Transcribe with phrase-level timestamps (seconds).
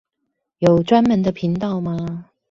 [0.57, 2.31] 有專門的頻道嗎